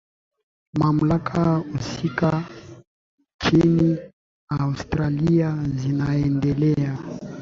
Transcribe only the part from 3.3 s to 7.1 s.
nchini australia zinaendelea